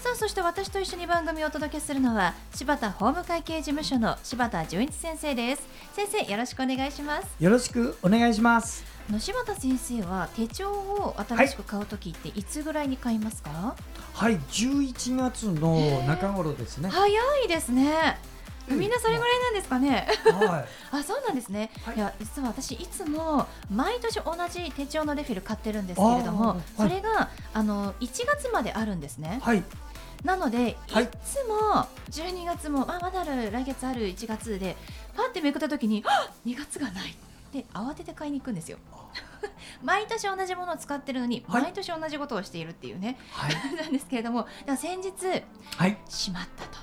[0.00, 5.68] さあそして私と一緒に番組をお届けするのは柴田法務会計事務所の柴田純一先生です。
[5.92, 7.28] 先生よろしくお願いします。
[7.38, 8.82] よろしくお願いします。
[9.10, 12.42] あの柴田先生は手帳を新しく買うときってい。
[12.42, 13.76] つぐらいに買いますか、
[14.14, 16.88] はい11月の中頃ですね。
[16.88, 17.06] 早
[17.44, 18.18] いですね。
[18.70, 20.08] みんなそれぐらいなんですかね？
[20.24, 20.64] は
[20.98, 21.70] あ、そうなんですね。
[21.84, 21.96] はい。
[21.96, 26.58] い、や、実は私いつも毎年同じ手帳のレフィル買ってるんですけれども、はい。
[26.74, 29.40] それがあの1月まであるんですね。
[29.42, 29.46] い。
[29.46, 29.62] はい
[30.24, 31.04] なので、はい。
[31.04, 34.76] いつも12月もあまだある来月ある1月で
[35.16, 37.14] パってめくった時にあ2月がない
[37.52, 38.78] で慌てて買いに行くんですよ。
[39.82, 41.62] 毎年同じものを使ってるのに、はい。
[41.62, 43.54] 毎年同じことをしているっていうね、はい。
[43.76, 44.46] なんですけれども、
[44.78, 45.12] 先日
[45.76, 45.98] はい。
[46.08, 46.78] しまったと。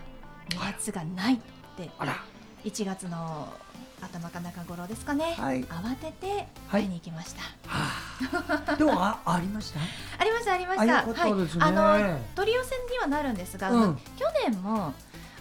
[0.50, 1.38] 2月がないっ
[1.78, 2.24] てあら。
[2.66, 3.54] 1月の
[4.02, 5.64] 頭か中頃ですかね、はい。
[5.66, 6.48] 慌ててはい。
[6.72, 8.07] 買いに行きました、はあ
[8.78, 9.80] でもあありました？
[10.20, 10.86] ありましたありました。
[10.86, 10.92] ね。
[10.92, 13.96] はい、あの取り寄せにはなるんですが、うん。
[14.18, 14.94] 去年も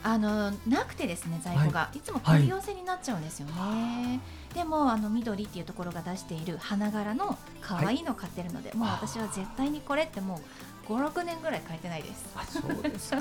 [0.02, 4.20] あのなくてですね在庫が、い、つも取り寄せになっちゃうんですよね、
[4.54, 10.40] でもあの緑っていうところが出している花柄の可愛いの買ってるので、もう私は絶対にこれっても
[10.88, 12.26] う56年ぐらい買えてないです。
[12.36, 13.20] あそうですか。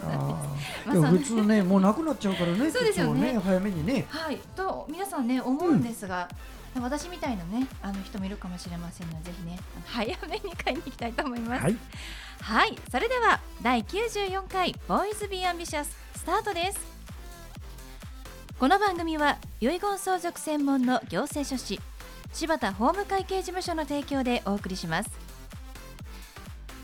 [0.86, 3.40] 普通ねもうなくなっちゃうからねそうですよね。
[3.44, 4.06] 早めにね。
[4.10, 6.30] はい、と皆さんね思うんですが、
[6.82, 11.64] 私みたいなねあの人もいるかもしれませんのでぜひね早めに買いに行きたいと思います。
[11.64, 11.78] はい
[12.42, 16.80] はい、それでは第94回ボーイズビーアンビシャススタートです。
[18.60, 21.80] この番組は遺言相続専門の行政書士
[22.34, 25.10] 柴田法務会計事務所の提供でお送りします。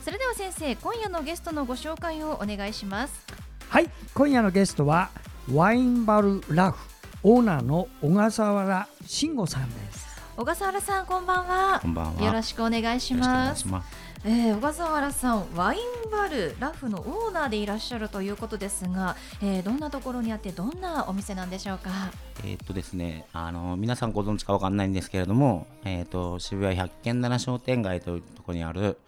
[0.04, 3.24] それでは先生、今夜のゲストのご紹介をお願いします。
[3.68, 5.08] はい今夜のゲストは
[5.50, 6.91] ワインバルラフ
[7.24, 11.78] オーナーの小笠原慎吾さんです小笠原さん、こんばんは。
[11.80, 12.24] こんばんは。
[12.24, 13.68] よろしくお願いしよろしくお願ますいし。
[13.68, 13.96] ます。
[14.24, 21.90] えー、小笠原さんワインバルラフのオーナーでいらっしゃるということですが、えーどんなところにあってどんなお店なんでしょうか？
[22.44, 28.98] えーっとですね、あの皆さんご存知かわかんないんですけれども、えーっと渋谷百軒棚商店街というところにある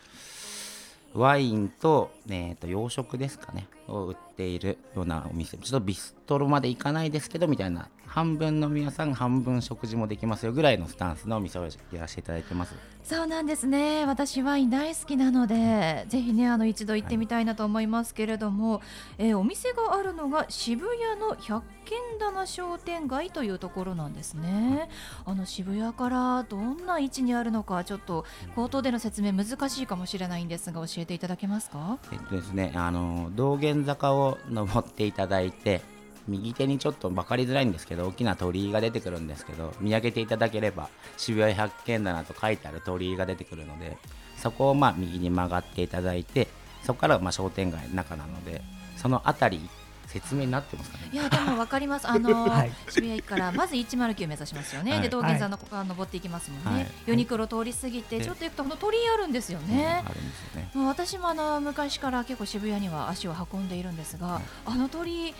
[1.14, 5.56] ワインと,、えーっと洋食ですかねを売っているようなお店。
[5.56, 7.88] ちょっとビストロまで行かないですけどみたいな。
[8.06, 12.74] 半分の皆さん半分食事もできますよぐらいのスタンスのお店をやらせていただいてます。
[13.02, 14.06] そうなんですね。
[14.06, 18.82] 私ワイン大好きなのでぜひねあの一度行ってみたいなと思いますけれども、
[19.18, 24.88] えーお店があるのが渋谷の百軒棚商店街というところなんですね。
[25.24, 28.24] あの渋谷からどんな位置にあるのかちょっと
[28.54, 31.98] 口頭での説明難しいかもしれないんですが教えていただけますか？
[32.12, 35.80] えっとですね、あの道玄坂を登っていただいて
[36.28, 43.96] 右手にちょっと分かりづらいんですけど大きな鳥居が出てくるんですけど見上げていただければ渋谷百軒棚と書いてある鳥居が出てくるので
[44.36, 46.48] そこをまあ右に曲がっていただいて
[46.82, 48.62] そこからま商店街の中なので
[48.96, 49.70] その辺り一
[50.14, 52.06] 説明になってますかねいやでもわかります。
[52.08, 54.92] あの、はい渋谷駅からまず109目指しますよね。
[54.92, 56.70] はいで道玄山のここ登っていきますもんね。
[56.70, 60.10] はいユニクロ通り過ぎてでちょっと行くとこの鳥居あるんですよねうん。
[60.10, 65.34] あるんですよねもう私もあの昔から結構渋谷には足を運んでいるんですが、はいあの鳥居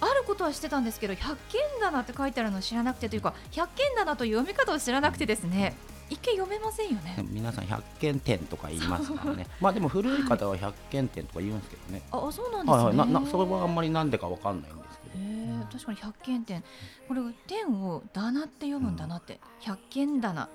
[0.00, 5.74] あることはしてたんですけど百軒棚って書いてあるの知らなくてというか百軒棚という読み方を知らなくてですね
[6.10, 7.16] 一見読めませんよね。
[7.30, 9.46] 皆さん百軒店とか言いますからね。
[9.60, 12.02] まあでも古い方は百軒店とか言うんですけどね。
[12.10, 12.96] あそうなんですね、はいはい。
[12.96, 15.24] ななそれはあんまりなんでかわかんないんですけど。
[15.24, 16.64] へえ確かに百軒店
[17.08, 20.48] これ店を棚って読むんだなって、百軒棚、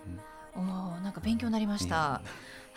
[0.56, 2.22] おーなんか勉強になりました、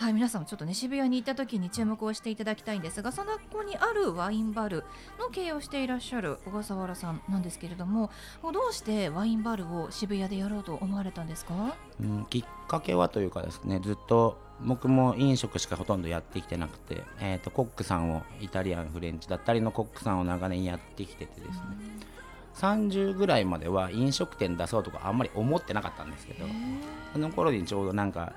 [0.02, 4.82] はい皆さんもちょっとね渋谷に行った時に注目をしていただきたいんですがそのここにあるワインバル
[5.20, 8.10] の経営をしていらっしゃる小笠原さんなんですけれども
[8.42, 11.76] どうしてワインバルを渋谷でやろうと思われたんですか？
[12.00, 21.52] うん、きっかけはというかですねずっと僕も飲食しかほとんどやってきてなくて、えー、とコックさんをイタリアンフレンチだったりのコックさんを長年やってきててですね。
[22.56, 26.44] 30ぐらいまでは飲食店出そうとかあんまり思ってなかったんですけど
[27.12, 28.32] その頃にちょうどなんか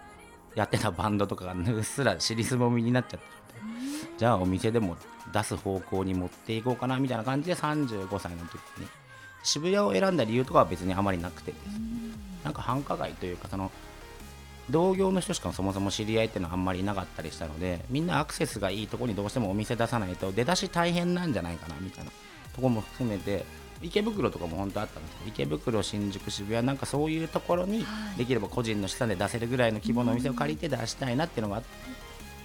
[0.56, 4.96] やってたバンドとかがうっすら尻すぼみになっちゃったのでじゃあお店でも
[5.34, 8.88] 出す方向に持っていこうかなみたいな感じで35歳の時に
[9.44, 11.63] 渋谷を選んだ理由とかは別にあまりなくてです。
[12.44, 13.72] なんか繁華街というかその
[14.69, 22.12] 同業の人しかそもそも知り合いっていうのはあんまりいなかったりしたのでみんなアクセスがいいとこにどうしてもお店出さないと出だし大変なんじゃないかなみたいな
[22.56, 23.46] とこも含めて
[23.81, 27.86] 池袋とかも本当あったんです池袋新宿渋谷なんかそういうところに
[28.18, 31.62] できれば個人の資産で出せるぐらいの規模のお店を借りて出したいなっていうのが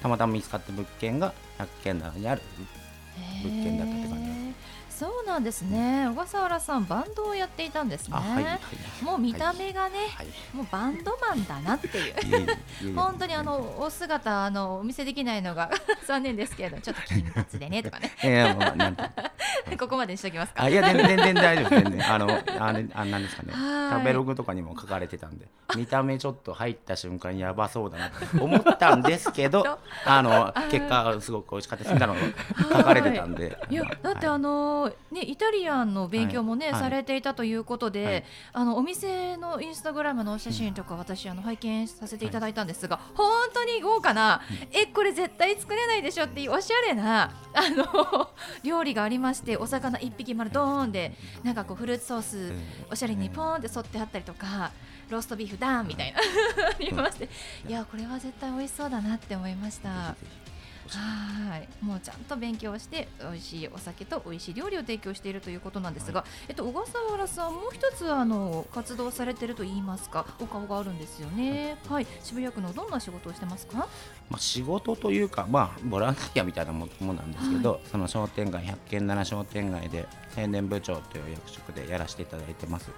[0.03, 2.43] たまたま見つかった物件が100件内にある
[3.43, 4.41] 物件だったって感じです。
[5.01, 6.09] そうなんですね。
[6.11, 8.59] 小笠原さんバンドをやっていたんですね、はいは
[9.01, 12.95] い、もう見た目がね、はい、もうバンドマンだなっていう。
[12.95, 15.71] 本当にあのお姿あのお見せできないのが
[16.07, 18.15] 残念ですけれどちょっと金髪でねとかね。
[18.23, 18.97] いやもうなん
[19.79, 20.69] ここまでにしておきますか。
[20.69, 22.13] いや全然 全然大丈夫全然。
[22.13, 23.53] あのあれあなんですかね。
[23.91, 25.47] 食べログとかにも書かれてたんで。
[25.77, 31.95] 見た目ちょっと入った瞬間やばそうだなって思ったんですけどあの結果すごく美味しかったです。
[31.95, 32.21] みたいなの
[32.77, 33.57] 書かれてたんで。
[33.71, 44.43] いやだってあのね、イタリアンの勉強もね、はい、されていたということで、はい、あのお店のインスタグラムの写真とか私あの拝見させていただいたんですが、はい、本当に豪華な、
[44.73, 48.31] えこれ絶対作れないでしょっていうおしゃれなあの
[48.63, 52.53] 料理がありましてお魚1匹丸ドーンでなんかこうフルーツソース
[52.91, 54.73] おしゃれにポーンって沿ってあったりとか
[55.09, 56.19] ローストビーフダーンみたいな
[56.71, 57.29] ありまして。
[57.69, 60.15] いやこれは絶対美味しそうだなって思いました。
[60.99, 61.69] はい。
[61.85, 82.91] もうちゃんと勉強して美味しいお酒と美味しい料理を提供しているということなんですが、はい、えっと、小笠原さんもう一つあの活動されていると言いますかお顔があるんですよね、はい、渋谷区のどんな仕事をしてますか、まあ、仕事というか、まあ、ボランティアみたいなものなんですけど、はい、その商店街100軒7商店街で宣伝部長という役職でやらせていただいてます。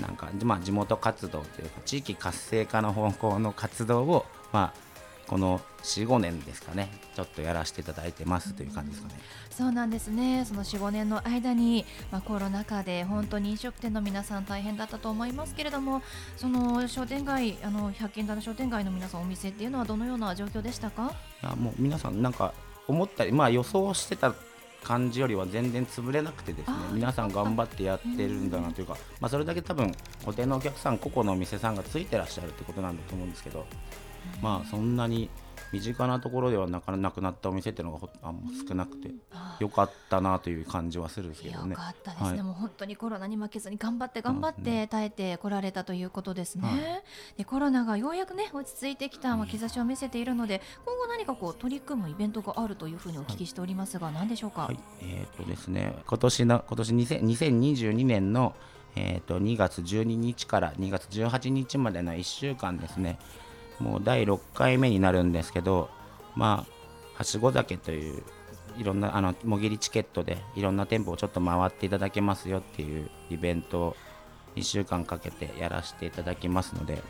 [0.00, 4.85] なんか、まあ、地元活動というか地域活性化の方向の活動を、まあ、
[5.26, 9.14] この45年ですかねちょっとやらせていただいてますという感じですかね。
[9.50, 10.44] そうなんですね。
[10.44, 16.02] その45年の間に、まあ、コロナ禍で本当に飲食店の皆さん大変だったと思いますけれども
[16.36, 21.14] その商店街あの百軒棚商店街の皆さんお店っていうのはどのような状況でしたか？
[21.42, 22.52] いやもう皆さんなんか
[22.86, 24.34] 思ったり、まあ、予想してた
[24.84, 33.66] 感じよりは全然潰れなくてですね皆さん頑張ってやってるんだなというか、まあ、それだけ多分固定のお客さん個々のお店さんがついてらっしゃるってことなんだと思うんですけど
[34.42, 35.30] まあそんなに
[35.72, 39.10] 身近なところではなかなくなったお店っていうのがあんま少なくて
[39.60, 41.70] よかったなという感じはするんですけどね。
[41.70, 42.22] よかったです。
[42.24, 46.68] ね、はい、もう本当にコロナに負けずに頑張って頑張って耐えてこられたということですね。
[46.68, 47.02] はい、
[47.38, 54.62] でコロナがようやくね落ち着いてきた、まあ、兆しを見せているので今後何かこう取り組むイベントがあるというふうにお聞きしておりますが、はい、何でしょうか？
[54.62, 58.54] はい、えっ、ー、とですね今年の今年2022年の
[58.98, 63.18] えーと、と2月12日から2月18日までの1週間ですね、
[63.80, 65.90] もう第6回目になるんですけど、
[66.34, 68.22] まあ、はしご酒という
[68.78, 73.96] いろんなあのもぎりチケットでいろんな店舗をちょっと回っていただけますよっていうイベントを
[74.54, 77.02] 1週間かけてやらせていただきますので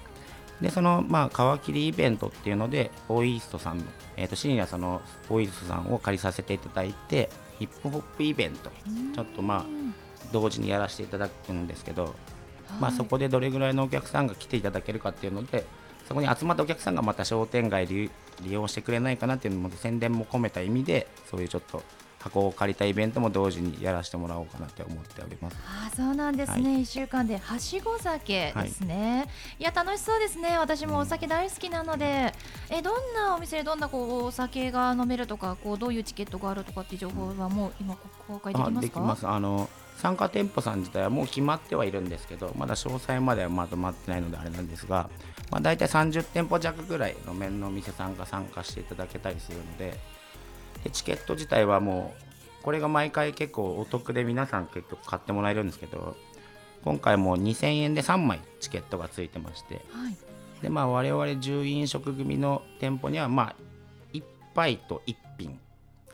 [0.60, 3.84] でその、まあ、皮切りイベントっていうのでオイーストさんの、
[4.16, 7.28] えー、と深夜そのオイーストさんを借りさせていただいて
[7.58, 8.70] ヒップホップイベント
[9.14, 9.64] ちょっとまあ
[10.32, 12.14] 同時にやらせていただくんですけど、
[12.80, 15.64] まあ、そこでどれぐらいのお客さんが来ていただけるかっていうので
[16.08, 18.10] そこに集まったお客さんがまた商店街で
[18.42, 21.82] 利用してくれないかなっていうのも宣伝も込めた意味でそういうちょっと
[22.18, 25.56] 箱を借りたイベントも同時にやらせてもらおうかなって思っております。
[25.64, 29.26] あそうなんですね、はい、1週間ではしご酒ですね、はい、
[29.60, 30.58] いや楽しそうですね。
[30.58, 32.32] 私もお酒大好きなので、
[32.70, 38.80] うん、えどんなお店どんなこうお酒が飲めるとかこうどういうチケットがあるとかっていう情報はもう今公開できますか？
[38.80, 39.28] できます。
[39.28, 45.08] あの参加店舗さん自体はもう決まってはいるんですけどまだ詳細まではまとまってないのであれなんですが、
[45.50, 49.94] まあ、大体30店舗弱ぐらいの面のお店さんが参加していただけたりするので
[50.84, 52.14] でチケット自体はも
[52.60, 56.16] うこれが毎回結構お得で皆さん結構買ってもらえるんですけど
[56.84, 60.16] 今回も2000円で3枚チケットがついてまして、はい、
[60.62, 63.56] でまあ我々10飲食組の店舗にはまあ
[64.12, 64.22] 1
[64.54, 65.58] 杯と1品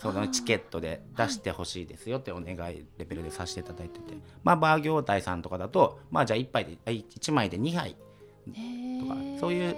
[0.02, 7.94] そのチケットで出してほしいですよってお願いレベルでさせていただいてて、まあバー業態さんとかだとまあじゃあ1杯で1枚で2杯。
[9.00, 9.76] とかそういう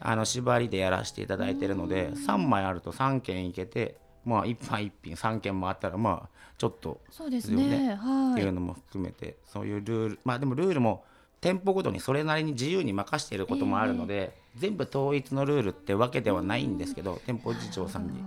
[0.00, 11.04] あの縛りでやらせていただいてるので3枚あると3件いけてまあ1杯1品3件もあったらまあちょっとそうですね、はい、っていうのも含めてそういうルールまあでもルールも
[11.42, 18.22] 店舗ごとにそれなりに自由に任していることもあるので、全部統一のルールってわけではないんですけど店舗次長さんに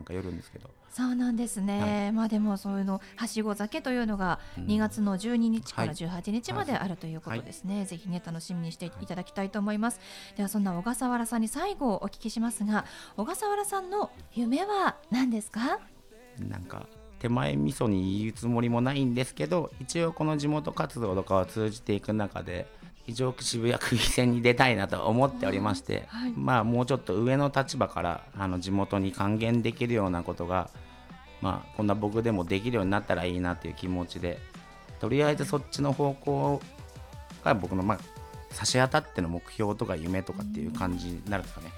[0.00, 0.70] なんかよるんですけど。
[0.90, 10.00] そうなんですね、はい、まあでもそういうのはしご酒というのが2月の12日から18日まであるということですね、はい、ぜひね楽しみにしていただきたいと思います。
[10.36, 15.78] ではそんな小笠原さんに最後お聞きしますが小笠原さんの夢は何ですか？
[16.38, 16.86] なんか
[17.20, 22.66] 手前味噌に言うつもりもないんですけど一応この地元活動とかを通じていく中で
[23.10, 30.70] 非常区渋谷区議選に出たいなと思っておりまして、はいまあもうちょっと上の立場からあの地元に還元できるようなことが
[31.40, 34.38] まあこんな僕でもできるようになったらいいなっていう気持ちで
[35.00, 36.62] とりあえずそっちの方向
[37.42, 37.98] が僕のまあ
[38.52, 41.72] 差し当たっての目標とか夢とかっていう感じになるんですかね。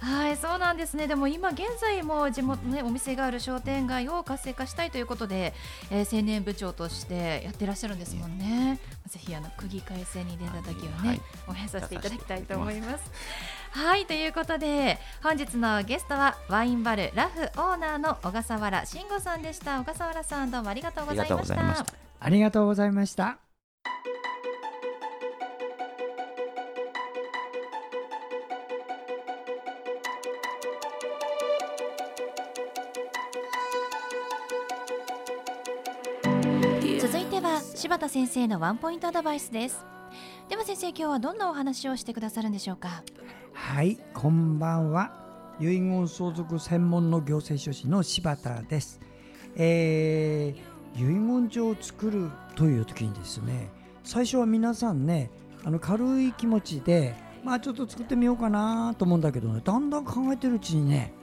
[0.00, 1.06] はい、そうなんですね。
[1.06, 5.54] でも今現在も地元ねお店がある商店街を活性化したいということで、
[5.90, 8.78] えー青年部長としてやってらっしゃるんですもんね。
[9.08, 13.10] ぜひあの区議会選に出た時はね、はい応援させていただきたいと思います。
[13.70, 19.80] はい、ということで本日のゲストはワインバルラフオーナーの小笠原慎吾さんでした。
[19.80, 21.94] 小笠原さんどうもありがとうございましありがとうございまたした。
[22.20, 23.47] ありがとうございました。
[37.88, 39.82] 柴田先生のワンポイントアドバイスです。
[40.50, 43.02] では先生今日はどんなお話をしてくださるんでしょうか？
[43.54, 45.10] はい、こんばんは。
[45.58, 49.00] 遺言相続専門の行政書士の柴田です。
[49.56, 53.70] えー、遺言状を作るという時にですね、
[54.04, 55.30] 最初は皆さんね、
[55.64, 61.14] あの軽い気持ちで、まあちょっと作ってみようかなと思うんだけどね、だんだん考えてるうちにね、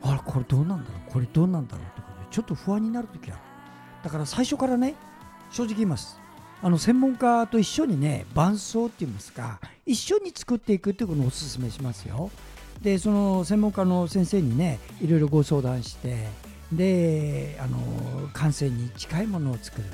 [0.00, 3.40] あれこれどうなんだろう、これどうなんだろうってことでちょっと不安になる時ある。
[4.04, 4.94] だから最初からね、
[5.50, 6.18] 正直言います。
[6.62, 12.30] あの専門家と一緒にね伴奏って言いますか一緒に作っていくっていうのをお勧めしますよ。
[12.82, 16.28] でその専門家の先生にねいろいろご相談して
[16.72, 17.78] であの
[18.32, 19.84] 完成に近いものを作る。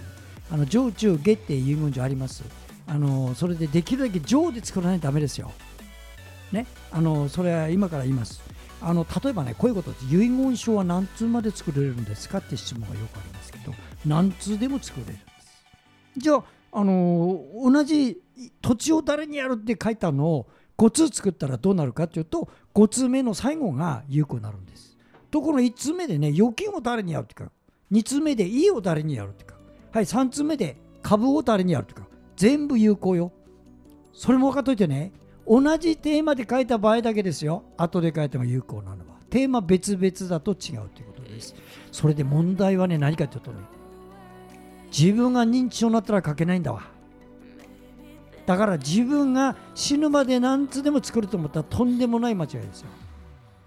[0.51, 2.45] あの上中下って遺言状あります。
[2.89, 5.53] あのそれでできるだけ上で作らないとダメですよ。
[6.53, 6.67] ね。
[6.93, 8.41] あのそれは今から言います。
[8.83, 10.05] あの例えばねこういうことです。
[10.07, 13.73] 遺言書は何通まで作れるんですかって質問がよくありますけど
[14.05, 15.19] 何通でも作れる。
[16.17, 18.21] じゃあ、あのー同じ
[18.61, 20.47] 土地を誰にやるって書いたのを
[20.77, 24.97] 5通作ったらどうなるかっていうと5通目の最後が有効になるんです。
[25.31, 27.51] ところが1通目でね預金を誰にやるってか
[27.93, 29.55] 2通目で家を誰にやるってか
[29.93, 32.07] はい3通目で株を誰にやるってか
[32.37, 33.33] 全部有効よ。
[34.13, 35.13] それも分かっといてね。
[35.49, 37.63] 同じテーマで書いた場合だけですよ。
[37.77, 39.17] 後で書いても有効なのは。
[39.31, 41.55] テーマ別々だと違うということです。
[41.93, 43.59] それで問題はね何かというとね
[44.91, 46.83] 自分が認知症になったら書けないんだわ。
[48.47, 52.89] だから自分が死ぬまで何つでも作ると思ったらとんでもない間違いですよ。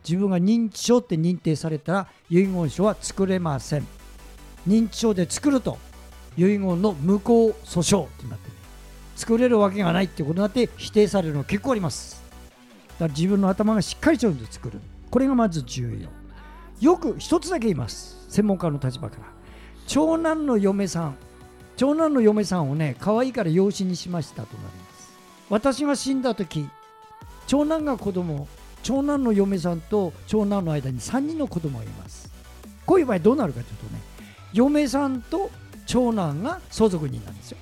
[0.07, 3.87] 自分が認知症って認定されたら遺言書は作れません。
[4.67, 5.77] 認知症で作ると
[6.37, 8.55] 遺言の無効訴訟ってなってね
[9.15, 12.23] 作れるわけがないってことになって否定されるの結構あります。
[12.93, 14.79] だから自分の頭がしっかりと作る。
[15.11, 16.09] これがまず重要。
[16.79, 18.25] よく一つだけ言います。
[18.29, 19.38] 専門家の立場から。
[19.89, 21.17] 長男の嫁さん
[21.75, 25.09] 長男の嫁さんをね可愛いから養子にしましたとなります。
[25.49, 26.69] 私が死んだ時
[27.47, 28.47] 長男が子供
[28.83, 32.31] 長男の嫁さんと長男の間に3人の子供がいます。
[32.85, 33.99] こういう場合どうなるかというとね
[34.53, 35.49] 嫁さんと
[35.87, 37.57] 長男が相続人なんですよ。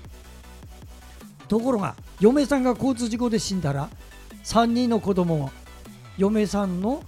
[1.48, 3.90] ところが嫁さんが交通事故で死んだら
[4.44, 5.52] 3人の子供が
[6.18, 7.04] 嫁さんの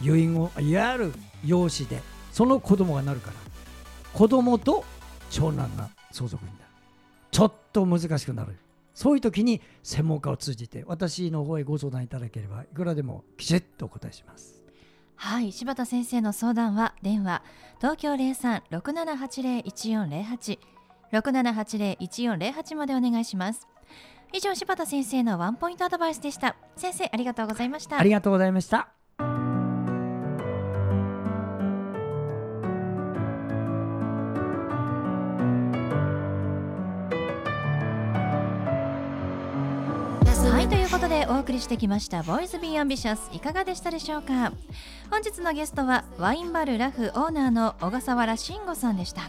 [0.00, 1.12] 遺言いわゆる
[1.44, 2.00] 養子で
[2.30, 3.45] その子供がなるから。
[4.16, 4.82] 子供と
[5.30, 6.64] 長男が相続人だ
[7.30, 8.56] ちょっと難しくなる
[8.94, 14.62] そういう時に専門家を通じて私の方へご相談いただければいくらでもきちっとお答えします
[15.16, 17.42] はい、柴田先生の相談は電話
[17.78, 20.58] 東京零三六七八零一四零八
[21.12, 23.66] 六七八零一四零八までお願いします。
[24.32, 26.56] 以上柴田先生のワンポイントアドバイスでした。
[26.76, 28.02] 先生ありがとうございましたあ。
[28.02, 28.95] りがとうございました
[40.96, 44.50] ことでお送りしてきました「Boys Be Ambitious」いかがでしたでしょうか？
[45.10, 49.22] 本日のゲストはワインバルラフオーナーの小笠原慎吾さんでした。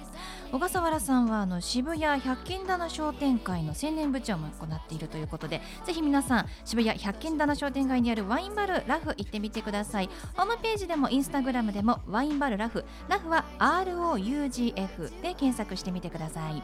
[0.51, 10.09] 小笠原さんはあの渋谷百均棚商店会の青年部長も行っているということでぜひ皆さん渋谷百均棚商店街にあるワインバルラフ行ってみてください。
[10.35, 16.63] ホームページでもインスタグラムでもワインバルラフラフは ROUGF で検索してみてください。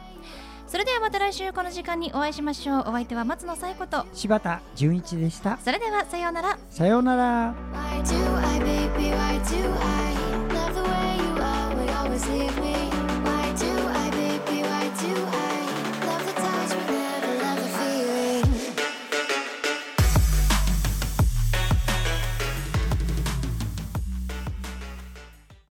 [0.66, 2.80] それではまた来週この時間にお会いしましょう。
[2.88, 5.58] お相手は松野紗友子と柴田純一でした。
[5.58, 6.58] それではさようなら。
[6.70, 7.54] さようなら
[9.04, 10.14] baby, why do I
[10.54, 11.76] love the way you are?
[11.76, 12.83] We always leave me.